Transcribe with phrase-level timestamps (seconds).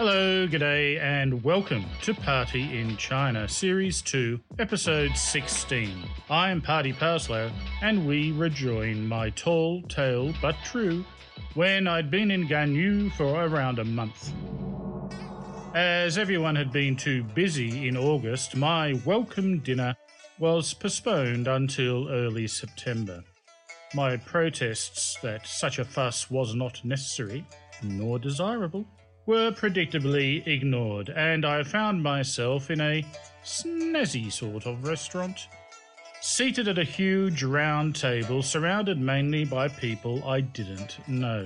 [0.00, 5.90] Hello, g'day, and welcome to Patty in China, Series 2, Episode 16.
[6.30, 11.04] I am Patty Parslow, and we rejoin my tall tale but true
[11.52, 14.32] when I'd been in Ganyu for around a month.
[15.74, 19.94] As everyone had been too busy in August, my welcome dinner
[20.38, 23.22] was postponed until early September.
[23.92, 27.44] My protests that such a fuss was not necessary
[27.82, 28.86] nor desirable
[29.30, 33.06] were predictably ignored, and I found myself in a
[33.44, 35.46] snazzy sort of restaurant,
[36.20, 41.44] seated at a huge round table surrounded mainly by people I didn't know.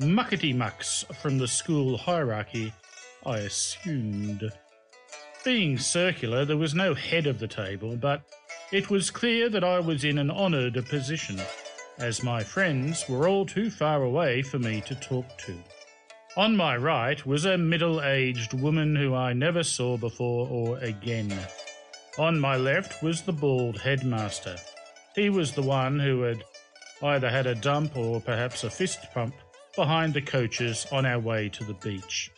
[0.00, 2.74] Muckety mucks from the school hierarchy,
[3.24, 4.52] I assumed.
[5.46, 8.20] Being circular, there was no head of the table, but
[8.70, 11.40] it was clear that I was in an honoured position,
[11.96, 15.54] as my friends were all too far away for me to talk to.
[16.36, 21.32] On my right was a middle aged woman who I never saw before or again.
[22.18, 24.56] On my left was the bald headmaster.
[25.14, 26.42] He was the one who had
[27.00, 29.36] either had a dump or perhaps a fist pump
[29.76, 32.32] behind the coaches on our way to the beach.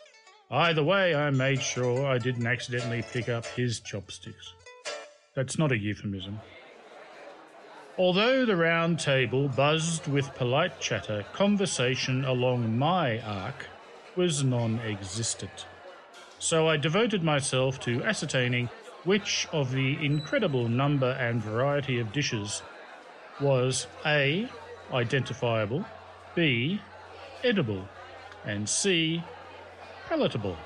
[0.50, 4.52] Either way, I made sure I didn't accidentally pick up his chopsticks.
[5.34, 6.38] That's not a euphemism.
[7.96, 13.66] Although the round table buzzed with polite chatter, conversation along my arc
[14.16, 15.66] was non existent.
[16.38, 18.68] So I devoted myself to ascertaining
[19.04, 22.62] which of the incredible number and variety of dishes
[23.40, 24.48] was A.
[24.92, 25.84] identifiable,
[26.34, 26.80] B.
[27.44, 27.88] edible,
[28.44, 29.22] and C.
[30.08, 30.56] palatable.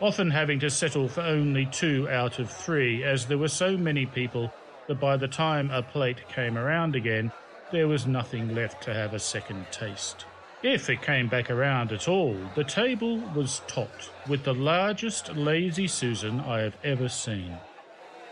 [0.00, 4.06] Often having to settle for only two out of three, as there were so many
[4.06, 4.52] people
[4.88, 7.32] that by the time a plate came around again,
[7.70, 10.24] there was nothing left to have a second taste.
[10.62, 15.86] If it came back around at all, the table was topped with the largest lazy
[15.86, 17.56] Susan I have ever seen.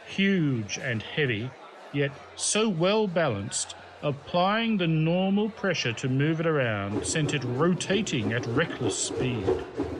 [0.07, 1.51] Huge and heavy,
[1.91, 8.35] yet so well balanced, applying the normal pressure to move it around sent it rotating
[8.35, 9.47] at reckless speed,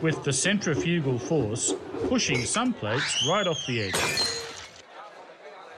[0.03, 1.73] with the centrifugal force
[2.09, 4.48] pushing some plates right off the edge.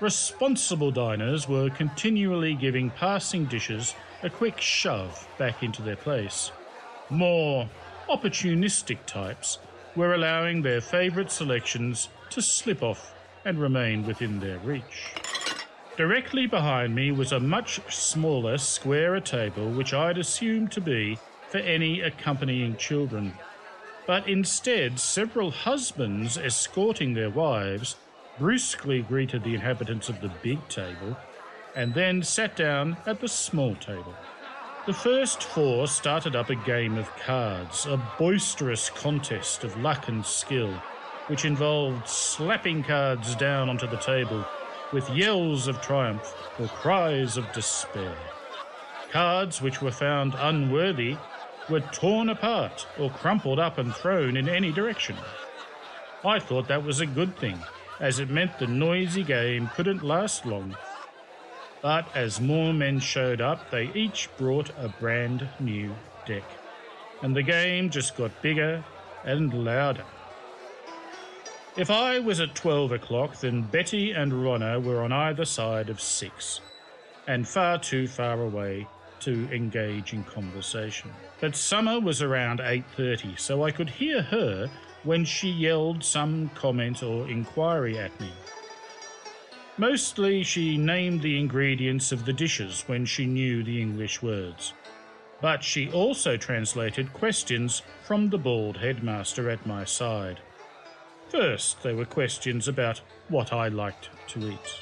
[0.01, 6.53] Responsible diners were continually giving passing dishes a quick shove back into their place.
[7.11, 7.69] More
[8.09, 9.59] opportunistic types
[9.95, 15.13] were allowing their favourite selections to slip off and remain within their reach.
[15.99, 21.19] Directly behind me was a much smaller, squarer table, which I'd assumed to be
[21.51, 23.35] for any accompanying children.
[24.07, 27.97] But instead, several husbands escorting their wives
[28.41, 31.15] brusquely greeted the inhabitants of the big table,
[31.77, 34.15] and then sat down at the small table.
[34.87, 40.25] The first four started up a game of cards, a boisterous contest of luck and
[40.25, 40.73] skill,
[41.27, 44.45] which involved slapping cards down onto the table
[44.91, 48.17] with yells of triumph or cries of despair.
[49.13, 51.15] Cards which were found unworthy
[51.69, 55.17] were torn apart or crumpled up and thrown in any direction.
[56.25, 57.59] I thought that was a good thing
[58.01, 60.75] as it meant the noisy game couldn't last long.
[61.83, 65.95] But as more men showed up, they each brought a brand new
[66.27, 66.45] deck,
[67.23, 68.85] and the game just got bigger
[69.25, 70.05] and louder.
[71.77, 76.01] If I was at 12 o'clock, then Betty and Ronna were on either side of
[76.01, 76.61] six,
[77.27, 78.87] and far too far away
[79.21, 81.11] to engage in conversation.
[81.41, 84.71] But Summer was around 8:30, so I could hear her
[85.05, 88.31] when she yelled some comment or inquiry at me.
[89.79, 94.75] Mostly she named the ingredients of the dishes when she knew the English words.
[95.41, 100.41] But she also translated questions from the bald headmaster at my side.
[101.31, 104.75] First, there were questions about what I liked to eat.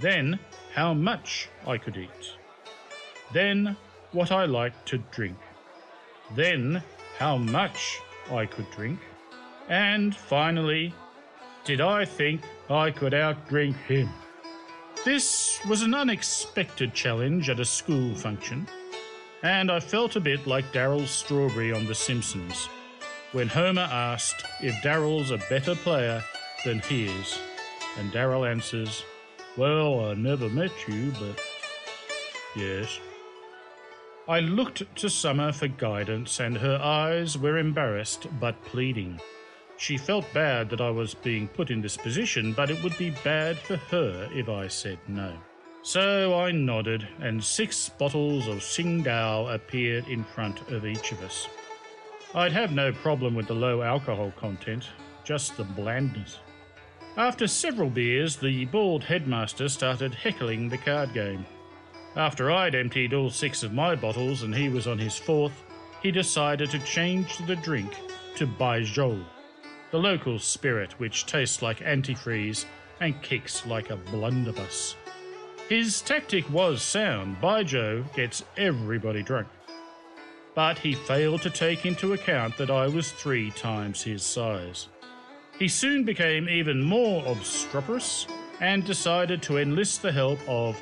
[0.00, 0.38] Then,
[0.72, 2.32] how much I could eat.
[3.32, 3.76] Then,
[4.12, 5.36] what I liked to drink.
[6.34, 6.82] Then,
[7.18, 9.00] how much I could drink.
[9.68, 10.94] And finally,
[11.64, 14.08] did I think I could outdrink him?
[15.04, 18.66] This was an unexpected challenge at a school function,
[19.42, 22.68] and I felt a bit like Darryl Strawberry on The Simpsons
[23.32, 26.22] when Homer asked if Darryl's a better player
[26.64, 27.38] than he is,
[27.98, 29.04] and Darryl answers,
[29.56, 31.40] Well, I never met you, but.
[32.56, 32.98] Yes.
[34.26, 39.20] I looked to Summer for guidance, and her eyes were embarrassed but pleading.
[39.78, 43.10] She felt bad that I was being put in this position, but it would be
[43.22, 45.36] bad for her if I said no.
[45.82, 51.46] So I nodded, and six bottles of Tsingtao appeared in front of each of us.
[52.34, 54.88] I'd have no problem with the low alcohol content,
[55.24, 56.38] just the blandness.
[57.16, 61.46] After several beers, the bald headmaster started heckling the card game.
[62.16, 65.62] After I'd emptied all six of my bottles and he was on his fourth,
[66.02, 67.94] he decided to change the drink
[68.36, 69.24] to Baijiu,
[69.96, 72.66] the local spirit which tastes like antifreeze
[73.00, 74.94] and kicks like a blunderbuss.
[75.70, 77.40] His tactic was sound.
[77.40, 79.48] Baijiu gets everybody drunk.
[80.54, 84.88] But he failed to take into account that I was three times his size.
[85.58, 88.26] He soon became even more obstreperous
[88.60, 90.78] and decided to enlist the help of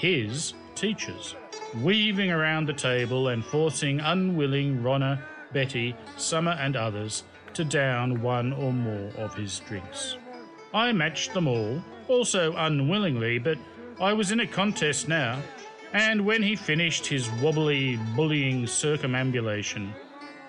[0.00, 1.36] his teachers,
[1.84, 5.20] weaving around the table and forcing unwilling Ronna,
[5.52, 7.22] Betty, Summer, and others
[7.56, 10.16] to down one or more of his drinks.
[10.74, 13.56] I matched them all, also unwillingly, but
[13.98, 15.40] I was in a contest now,
[15.94, 19.94] and when he finished his wobbly, bullying circumambulation,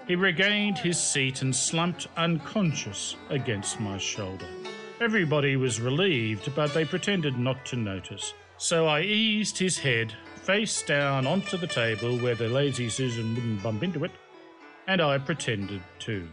[0.05, 4.47] he regained his seat and slumped unconscious against my shoulder.
[4.99, 8.33] Everybody was relieved, but they pretended not to notice.
[8.57, 13.63] So I eased his head face down onto the table where the lazy Susan wouldn't
[13.63, 14.11] bump into it,
[14.87, 16.27] and I pretended to.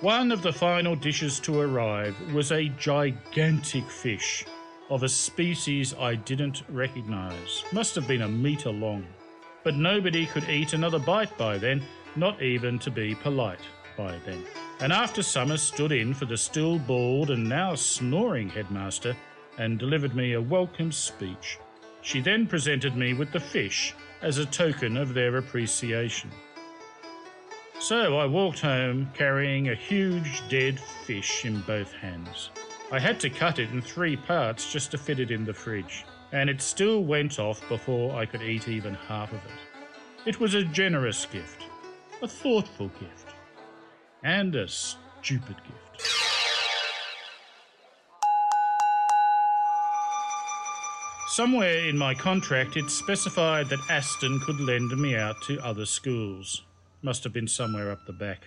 [0.00, 4.44] One of the final dishes to arrive was a gigantic fish
[4.88, 7.64] of a species I didn't recognize.
[7.72, 9.06] Must have been a metre long
[9.62, 11.82] but nobody could eat another bite by then,
[12.16, 13.60] not even to be polite
[13.96, 14.44] by then.
[14.80, 19.14] And after Summers stood in for the still bald and now snoring headmaster
[19.58, 21.58] and delivered me a welcome speech,
[22.02, 26.30] she then presented me with the fish as a token of their appreciation.
[27.80, 32.50] So I walked home carrying a huge dead fish in both hands.
[32.92, 36.04] I had to cut it in three parts just to fit it in the fridge
[36.32, 40.28] and it still went off before I could eat even half of it.
[40.28, 41.64] It was a generous gift,
[42.22, 43.34] a thoughtful gift,
[44.22, 46.06] and a stupid gift.
[51.28, 56.62] Somewhere in my contract it specified that Aston could lend me out to other schools.
[57.02, 58.42] Must have been somewhere up the back.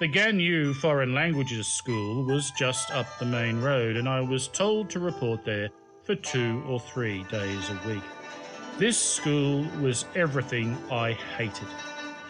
[0.00, 4.88] The Ganyu Foreign Languages School was just up the main road, and I was told
[4.90, 5.68] to report there
[6.02, 8.02] for two or three days a week.
[8.78, 11.68] This school was everything I hated.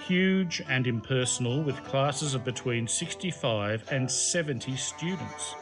[0.06, 5.54] Huge and impersonal, with classes of between 65 and 70 students.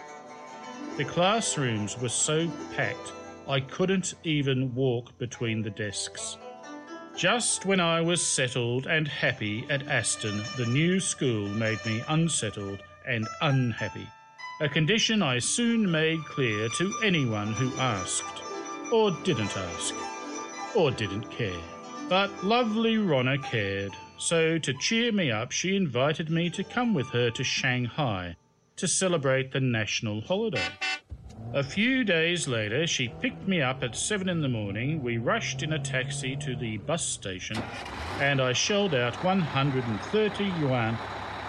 [0.96, 3.12] The classrooms were so packed
[3.46, 6.38] I couldn't even walk between the desks.
[7.16, 12.82] Just when I was settled and happy at Aston, the new school made me unsettled
[13.06, 14.08] and unhappy
[14.60, 18.40] a condition I soon made clear to anyone who asked,
[18.92, 19.94] or didn't ask,
[20.76, 21.60] or didn't care.
[22.08, 27.08] But lovely Ronna cared, so to cheer me up, she invited me to come with
[27.08, 28.36] her to Shanghai
[28.76, 30.68] to celebrate the national holiday.
[31.54, 35.00] A few days later, she picked me up at seven in the morning.
[35.04, 37.56] We rushed in a taxi to the bus station,
[38.18, 40.98] and I shelled out 130 yuan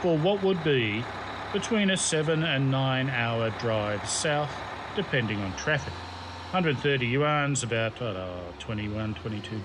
[0.03, 1.03] for what would be
[1.51, 4.51] between a seven and nine hour drive south,
[4.95, 5.93] depending on traffic.
[6.51, 8.27] 130 yuan's about uh,
[8.59, 9.63] 21 $22.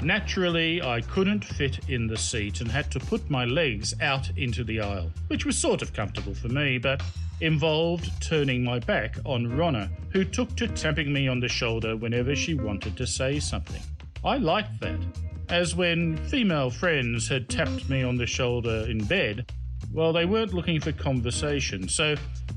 [0.00, 4.64] Naturally, I couldn't fit in the seat and had to put my legs out into
[4.64, 7.02] the aisle, which was sort of comfortable for me, but
[7.40, 12.36] involved turning my back on Ronna, who took to tapping me on the shoulder whenever
[12.36, 13.82] she wanted to say something.
[14.24, 15.00] I liked that,
[15.48, 19.50] as when female friends had tapped me on the shoulder in bed,
[19.92, 22.14] well, they weren't looking for conversation, so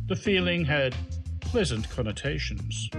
[0.07, 0.95] the feeling had
[1.41, 2.89] pleasant connotations.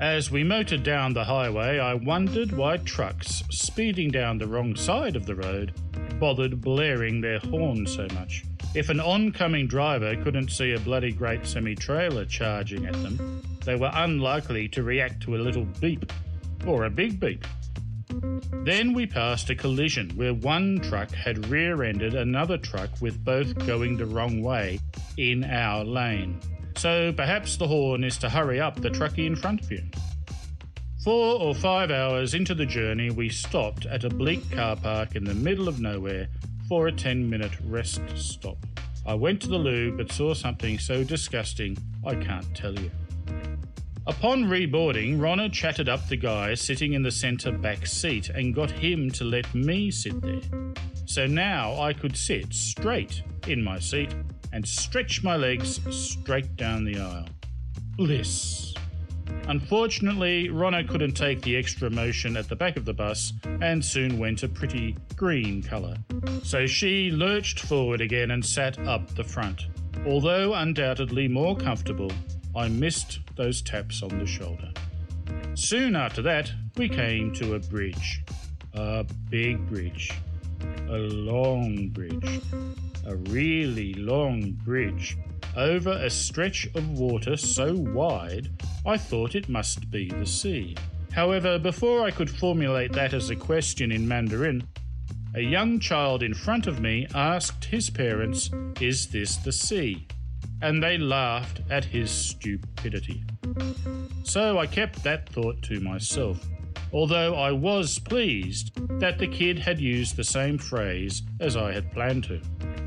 [0.00, 5.16] As we motored down the highway, I wondered why trucks speeding down the wrong side
[5.16, 5.72] of the road
[6.18, 8.44] bothered blaring their horns so much.
[8.76, 13.74] If an oncoming driver couldn't see a bloody great semi trailer charging at them, they
[13.74, 16.12] were unlikely to react to a little beep
[16.66, 17.46] or a big beep.
[18.66, 23.66] Then we passed a collision where one truck had rear ended another truck with both
[23.66, 24.78] going the wrong way
[25.16, 26.38] in our lane.
[26.76, 29.84] So perhaps the horn is to hurry up the truckie in front of you.
[31.02, 35.24] Four or five hours into the journey, we stopped at a bleak car park in
[35.24, 36.28] the middle of nowhere
[36.68, 38.58] for a 10 minute rest stop.
[39.06, 42.90] I went to the loo but saw something so disgusting I can't tell you.
[44.08, 48.70] Upon reboarding, Ronna chatted up the guy sitting in the centre back seat and got
[48.70, 50.40] him to let me sit there.
[51.06, 54.14] So now I could sit straight in my seat
[54.52, 57.28] and stretch my legs straight down the aisle.
[57.96, 58.75] Bliss.
[59.48, 64.18] Unfortunately, Ronna couldn't take the extra motion at the back of the bus and soon
[64.18, 65.96] went a pretty green colour.
[66.42, 69.66] So she lurched forward again and sat up the front.
[70.04, 72.10] Although undoubtedly more comfortable,
[72.56, 74.70] I missed those taps on the shoulder.
[75.54, 78.22] Soon after that, we came to a bridge.
[78.74, 80.12] A big bridge.
[80.88, 82.40] A long bridge.
[83.06, 85.16] A really long bridge
[85.56, 88.50] over a stretch of water so wide
[88.84, 90.76] I thought it must be the sea.
[91.12, 94.62] However, before I could formulate that as a question in Mandarin,
[95.34, 100.06] a young child in front of me asked his parents, Is this the sea?
[100.62, 103.24] And they laughed at his stupidity.
[104.24, 106.46] So I kept that thought to myself,
[106.92, 111.92] although I was pleased that the kid had used the same phrase as I had
[111.92, 112.40] planned to.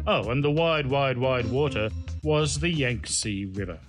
[0.07, 1.89] Oh, and the wide, wide, wide water
[2.23, 3.79] was the Yangtze River.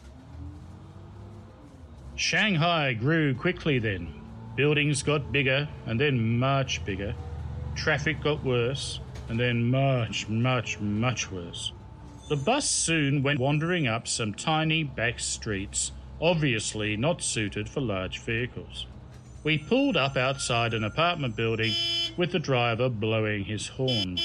[2.17, 4.15] Shanghai grew quickly then.
[4.57, 7.15] Buildings got bigger and then much bigger.
[7.75, 11.73] Traffic got worse and then much, much, much worse.
[12.29, 18.21] The bus soon went wandering up some tiny back streets, obviously not suited for large
[18.21, 18.87] vehicles.
[19.43, 21.73] We pulled up outside an apartment building
[22.17, 24.19] with the driver blowing his horn.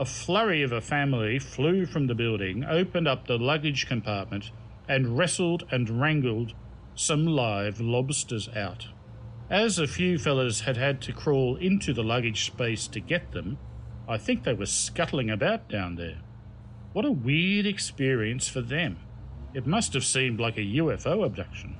[0.00, 4.50] A flurry of a family flew from the building, opened up the luggage compartment,
[4.88, 6.54] and wrestled and wrangled
[6.94, 8.88] some live lobsters out.
[9.50, 13.58] As a few fellas had had to crawl into the luggage space to get them,
[14.08, 16.22] I think they were scuttling about down there.
[16.94, 19.00] What a weird experience for them.
[19.52, 21.76] It must have seemed like a UFO abduction.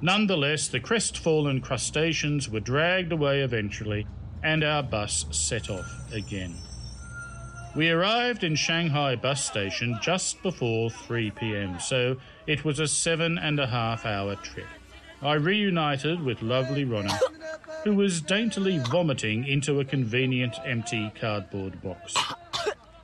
[0.00, 4.06] Nonetheless, the crestfallen crustaceans were dragged away eventually,
[4.40, 6.54] and our bus set off again.
[7.74, 12.16] We arrived in Shanghai bus station just before 3 pm, so
[12.46, 14.68] it was a seven and a half hour trip.
[15.20, 17.18] I reunited with lovely Ronna,
[17.82, 22.14] who was daintily vomiting into a convenient empty cardboard box.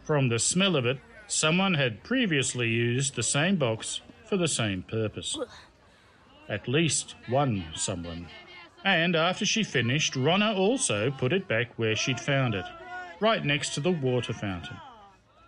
[0.04, 4.82] From the smell of it, someone had previously used the same box for the same
[4.82, 5.36] purpose.
[6.48, 8.28] At least one someone.
[8.84, 12.64] And after she finished, Ronna also put it back where she'd found it
[13.20, 14.76] right next to the water fountain.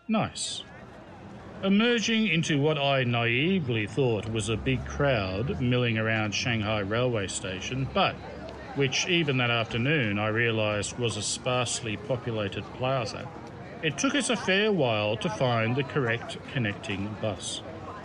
[0.08, 0.62] Nice.
[1.64, 7.88] Emerging into what I naively thought was a big crowd milling around Shanghai railway station,
[7.94, 8.14] but
[8.74, 13.28] which even that afternoon I realised was a sparsely populated plaza,
[13.82, 17.62] it took us a fair while to find the correct connecting bus.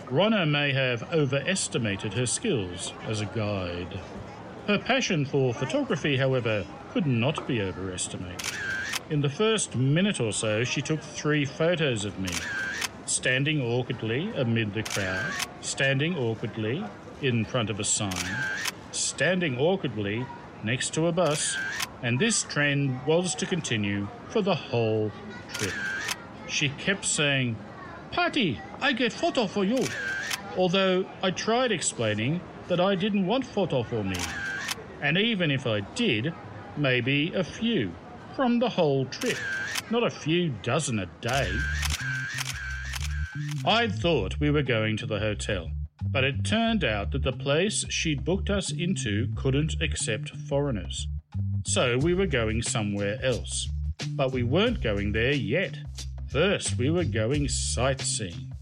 [0.07, 3.99] Ronna may have overestimated her skills as a guide.
[4.67, 8.53] Her passion for photography, however, could not be overestimated.
[9.09, 12.29] In the first minute or so, she took three photos of me
[13.05, 16.83] standing awkwardly amid the crowd, standing awkwardly
[17.21, 18.35] in front of a sign,
[18.91, 20.25] standing awkwardly
[20.61, 21.55] next to a bus,
[22.03, 25.09] and this trend was to continue for the whole
[25.53, 25.73] trip.
[26.49, 27.55] She kept saying,
[28.11, 29.85] Patty, I get photo for you.
[30.57, 34.17] Although I tried explaining that I didn't want photo for me.
[35.01, 36.33] And even if I did,
[36.75, 37.93] maybe a few
[38.37, 39.35] from the whole trip,
[39.89, 41.51] not a few dozen a day.
[43.65, 45.71] I'd thought we were going to the hotel,
[46.11, 51.07] but it turned out that the place she'd booked us into couldn't accept foreigners.
[51.65, 53.69] So we were going somewhere else.
[54.11, 55.75] But we weren't going there yet.
[56.31, 58.53] First, we were going sightseeing.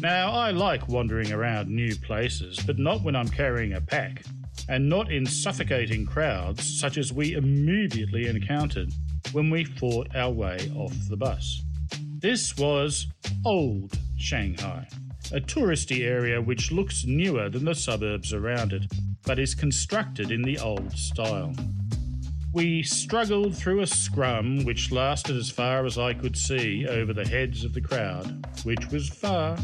[0.00, 4.24] Now, I like wandering around new places, but not when I'm carrying a pack
[4.68, 8.92] and not in suffocating crowds such as we immediately encountered
[9.32, 11.62] when we fought our way off the bus.
[12.18, 13.06] This was
[13.44, 14.88] Old Shanghai,
[15.32, 18.84] a touristy area which looks newer than the suburbs around it,
[19.24, 21.52] but is constructed in the old style.
[22.52, 27.28] We struggled through a scrum which lasted as far as I could see over the
[27.28, 29.58] heads of the crowd, which was far,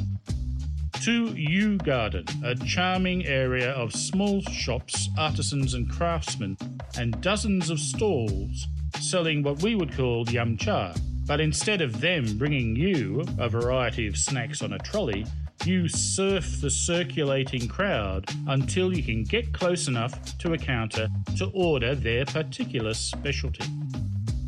[1.02, 6.56] to Yu Garden, a charming area of small shops, artisans, and craftsmen,
[6.97, 8.68] and dozens of stalls
[9.00, 10.94] selling what we would call yum cha.
[11.26, 15.26] But instead of them bringing you a variety of snacks on a trolley,
[15.64, 21.50] you surf the circulating crowd until you can get close enough to a counter to
[21.52, 23.64] order their particular specialty.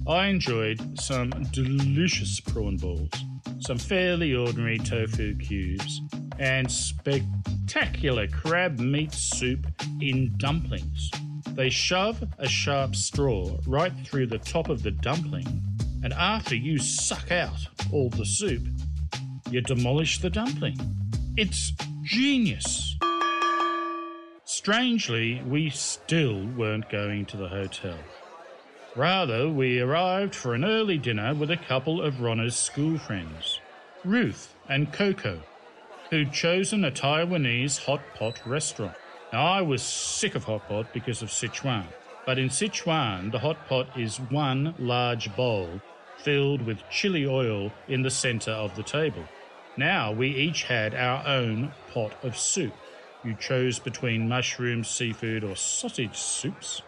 [0.06, 3.10] I enjoyed some delicious prawn balls,
[3.58, 6.00] some fairly ordinary tofu cubes,
[6.38, 9.66] and spectacular crab meat soup
[10.00, 11.10] in dumplings.
[11.50, 15.62] They shove a sharp straw right through the top of the dumpling,
[16.02, 18.62] and after you suck out all the soup,
[19.50, 20.76] you demolish the dumpling.
[21.36, 21.72] It's
[22.02, 22.96] genius.
[24.44, 27.98] Strangely, we still weren't going to the hotel.
[28.96, 33.60] Rather, we arrived for an early dinner with a couple of Ronna's school friends,
[34.04, 35.40] Ruth and Coco,
[36.10, 38.96] who'd chosen a Taiwanese hot pot restaurant.
[39.32, 41.86] Now, I was sick of hot pot because of Sichuan,
[42.26, 45.80] but in Sichuan, the hot pot is one large bowl
[46.18, 49.24] filled with chili oil in the centre of the table.
[49.76, 52.72] Now we each had our own pot of soup.
[53.24, 56.82] You chose between mushroom, seafood, or sausage soups,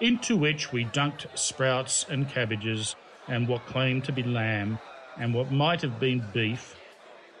[0.00, 2.96] into which we dunked sprouts and cabbages
[3.28, 4.78] and what claimed to be lamb
[5.18, 6.76] and what might have been beef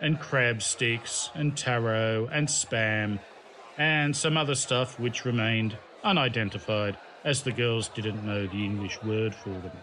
[0.00, 3.18] and crab sticks and taro and spam
[3.78, 9.34] and some other stuff which remained unidentified as the girls didn't know the English word
[9.34, 9.76] for them.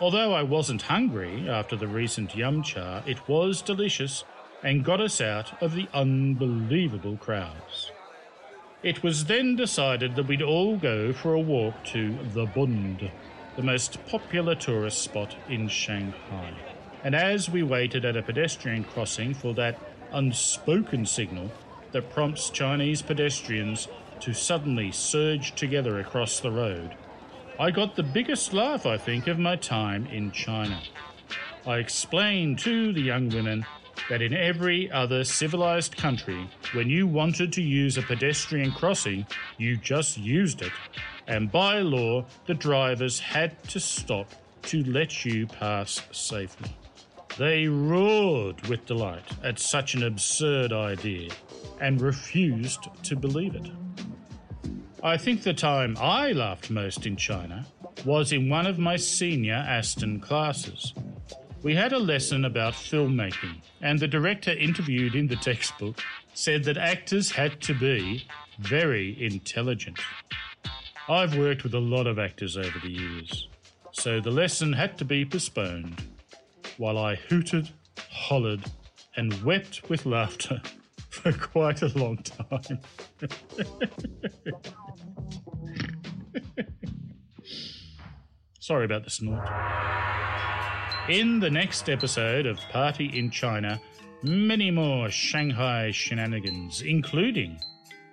[0.00, 4.24] Although I wasn't hungry after the recent yum cha, it was delicious
[4.62, 7.92] and got us out of the unbelievable crowds.
[8.82, 13.10] It was then decided that we'd all go for a walk to the Bund,
[13.56, 16.54] the most popular tourist spot in Shanghai.
[17.04, 19.78] And as we waited at a pedestrian crossing for that
[20.12, 21.50] unspoken signal
[21.92, 23.88] that prompts Chinese pedestrians
[24.20, 26.96] to suddenly surge together across the road,
[27.58, 30.80] I got the biggest laugh, I think, of my time in China.
[31.66, 33.66] I explained to the young women
[34.08, 39.26] that in every other civilized country, when you wanted to use a pedestrian crossing,
[39.56, 40.72] you just used it,
[41.26, 44.30] and by law, the drivers had to stop
[44.62, 46.70] to let you pass safely.
[47.38, 51.30] They roared with delight at such an absurd idea
[51.80, 53.70] and refused to believe it.
[55.04, 57.64] I think the time I laughed most in China
[58.04, 60.94] was in one of my senior Aston classes.
[61.62, 66.02] We had a lesson about filmmaking, and the director interviewed in the textbook
[66.34, 68.26] said that actors had to be
[68.58, 70.00] very intelligent.
[71.08, 73.46] I've worked with a lot of actors over the years,
[73.92, 76.02] so the lesson had to be postponed
[76.78, 77.68] while I hooted,
[78.10, 78.64] hollered,
[79.16, 80.62] and wept with laughter
[81.10, 82.80] for quite a long time.
[88.60, 89.48] Sorry about the snort.
[91.08, 93.80] In the next episode of Patty in China,
[94.22, 97.58] many more Shanghai shenanigans, including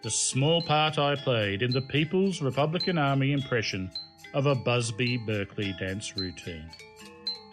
[0.01, 3.91] the small part I played in the People's Republican Army impression
[4.33, 6.69] of a Busby Berkeley dance routine.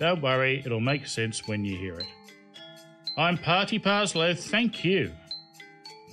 [0.03, 2.09] Don't worry, it'll make sense when you hear it.
[3.17, 5.13] I'm Patty Parslow, thank you.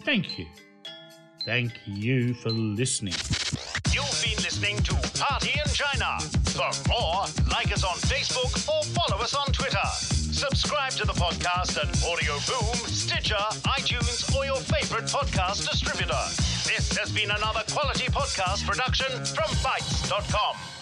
[0.06, 0.46] Thank you.
[1.44, 3.16] Thank you for listening.
[3.92, 6.20] You've been listening to Patty in China.
[6.54, 9.88] For more, like us on Facebook or follow us on Twitter.
[9.90, 16.14] Subscribe to the podcast at Audio Boom, Stitcher, iTunes, or your favorite podcast distributor.
[16.70, 20.79] This has been another quality podcast production from Bytes.com.